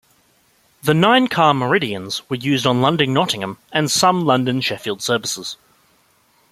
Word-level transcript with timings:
The 0.81 0.95
nine-car 0.95 1.53
"Meridians" 1.53 2.27
were 2.27 2.35
used 2.37 2.65
on 2.65 2.81
London-Nottingham 2.81 3.59
and 3.71 3.91
some 3.91 4.25
London-Sheffield 4.25 5.03
services. 5.03 5.57